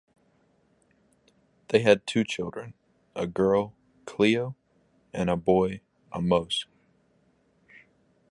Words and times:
They 1.67 1.81
had 1.83 2.07
two 2.07 2.23
children, 2.23 2.73
a 3.15 3.27
girl, 3.27 3.75
Cleo 4.05 4.55
and 5.13 5.29
a 5.29 5.35
boy, 5.37 5.81
Amos. 6.11 6.65